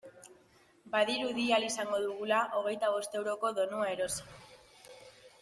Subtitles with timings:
[0.95, 4.29] Badirudi ahal izango dugula hogeita bost euroko bonua erosi.